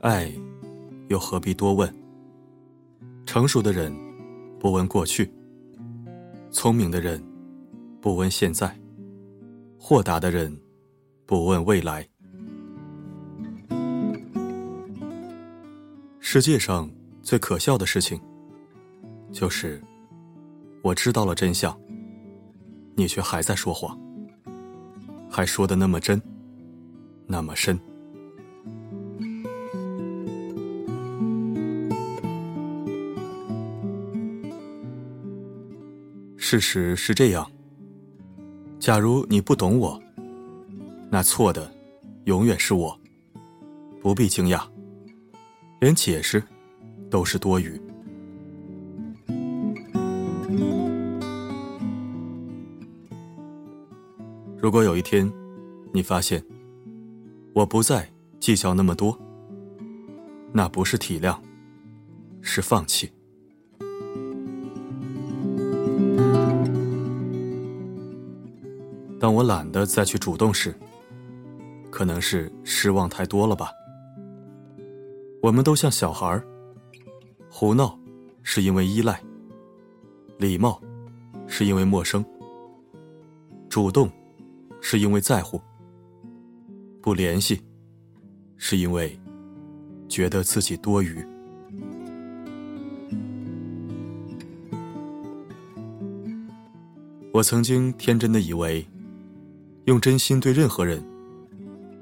[0.00, 0.32] 爱，
[1.08, 1.94] 又何必多问？
[3.26, 3.94] 成熟的人
[4.58, 5.30] 不问过去，
[6.50, 7.22] 聪明的人
[8.00, 8.74] 不问现在，
[9.78, 10.58] 豁达的人
[11.26, 12.08] 不问未来。
[16.18, 16.90] 世界上
[17.22, 18.18] 最可笑的事情，
[19.30, 19.82] 就是
[20.80, 21.78] 我知道了真相，
[22.94, 24.00] 你却还在说谎，
[25.30, 26.18] 还说的那么真，
[27.26, 27.78] 那么深。
[36.50, 37.48] 事实是这样。
[38.80, 40.02] 假如你不懂我，
[41.08, 41.72] 那错的
[42.24, 42.98] 永远是我，
[44.02, 44.60] 不必惊讶，
[45.80, 46.42] 连解释
[47.08, 47.80] 都是多余。
[54.60, 55.32] 如果有一天
[55.92, 56.44] 你发现
[57.54, 59.16] 我不再计较那么多，
[60.52, 61.38] 那不是体谅，
[62.42, 63.08] 是放弃。
[69.20, 70.74] 当我懒得再去主动时，
[71.90, 73.70] 可能是失望太多了吧。
[75.42, 76.42] 我们都像小孩儿，
[77.50, 77.98] 胡闹
[78.42, 79.20] 是因为依赖，
[80.38, 80.80] 礼貌
[81.46, 82.24] 是因为陌生，
[83.68, 84.10] 主动
[84.80, 85.60] 是因为在乎，
[87.02, 87.60] 不联系
[88.56, 89.20] 是因为
[90.08, 91.22] 觉得自己多余。
[97.34, 98.82] 我曾经天真的以为。
[99.86, 101.02] 用真心对任何人，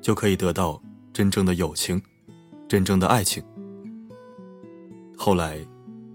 [0.00, 0.80] 就可以得到
[1.12, 2.00] 真正的友情，
[2.68, 3.42] 真正的爱情。
[5.16, 5.58] 后来，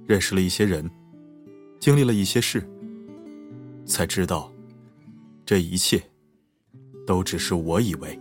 [0.05, 0.89] 认识了一些人，
[1.79, 2.63] 经历了一些事，
[3.85, 4.51] 才知道，
[5.45, 6.01] 这一切，
[7.05, 8.17] 都只是我以为。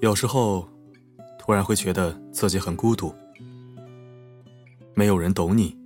[0.00, 0.68] 有时候，
[1.38, 3.14] 突然会觉得自己很孤独，
[4.94, 5.81] 没有人懂你。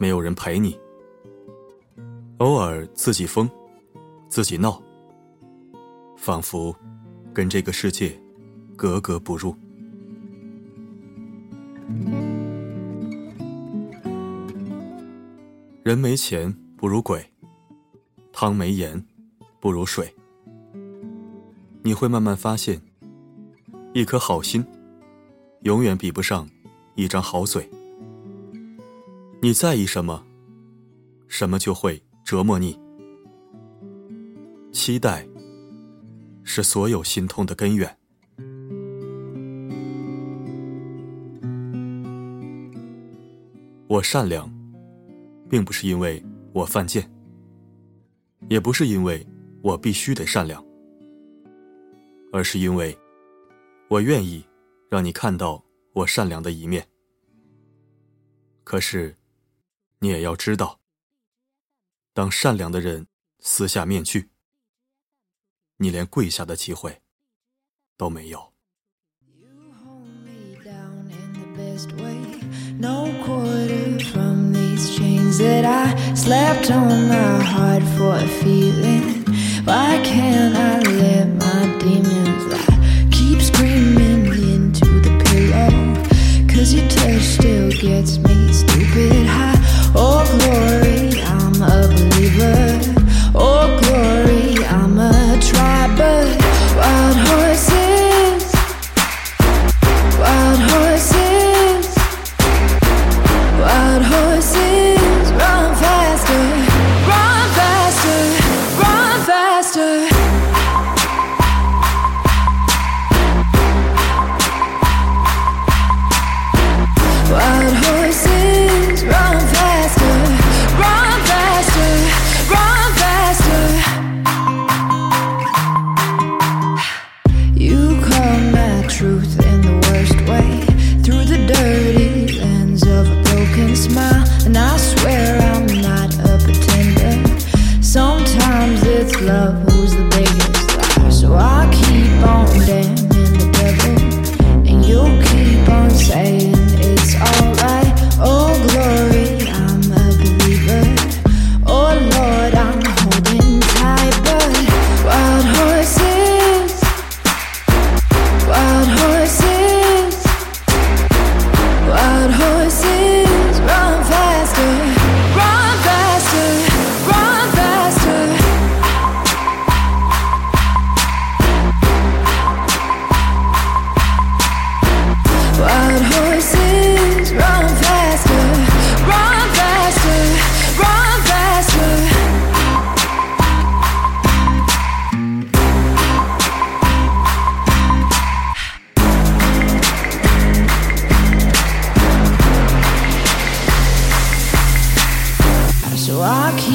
[0.00, 0.80] 没有人陪你，
[2.38, 3.46] 偶尔自己疯，
[4.30, 4.82] 自己闹，
[6.16, 6.74] 仿佛
[7.34, 8.18] 跟这个世界
[8.76, 9.54] 格格不入。
[15.82, 17.22] 人没钱不如鬼，
[18.32, 19.04] 汤没盐
[19.60, 20.10] 不如水。
[21.82, 22.80] 你会慢慢发现，
[23.92, 24.64] 一颗好心，
[25.64, 26.48] 永远比不上
[26.94, 27.68] 一张好嘴。
[29.42, 30.22] 你在意什么，
[31.26, 32.78] 什么就会折磨你。
[34.70, 35.26] 期待
[36.44, 37.88] 是所有心痛的根源。
[43.88, 44.46] 我善良，
[45.48, 46.22] 并不是因为
[46.52, 47.10] 我犯贱，
[48.50, 49.26] 也不是因为
[49.62, 50.62] 我必须得善良，
[52.30, 52.94] 而是因为
[53.88, 54.44] 我愿意
[54.90, 55.64] 让你看到
[55.94, 56.86] 我善良的一面。
[58.62, 59.16] 可是。
[60.00, 60.80] 你也要知道
[62.14, 63.06] 当善良的人
[63.38, 64.30] 撕下面具
[65.76, 67.00] 你连跪下的机会
[67.96, 68.50] 都没有。
[79.70, 80.89] Why can't i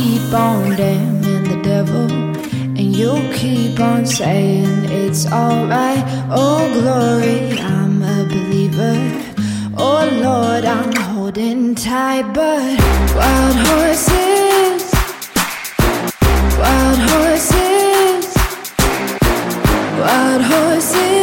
[0.05, 2.07] keep on damning the devil,
[2.79, 6.03] and you keep on saying it's alright.
[6.29, 8.97] Oh, glory, I'm a believer.
[9.75, 12.77] Oh, Lord, I'm holding tight, but
[13.17, 14.83] wild horses,
[16.61, 18.25] wild horses,
[19.99, 21.14] wild horses.